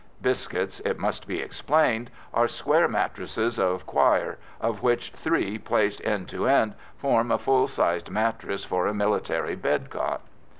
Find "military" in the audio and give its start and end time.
8.95-9.55